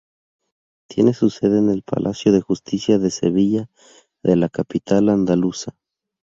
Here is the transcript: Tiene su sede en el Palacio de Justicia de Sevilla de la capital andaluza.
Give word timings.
Tiene 0.89 1.13
su 1.13 1.29
sede 1.29 1.59
en 1.59 1.69
el 1.69 1.83
Palacio 1.83 2.31
de 2.31 2.41
Justicia 2.41 2.97
de 2.97 3.11
Sevilla 3.11 3.69
de 4.23 4.35
la 4.35 4.49
capital 4.49 5.09
andaluza. 5.09 5.77